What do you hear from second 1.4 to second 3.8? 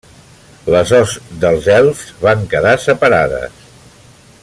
dels elfs van quedar separades.